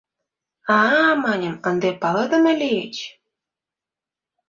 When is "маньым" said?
1.23-1.55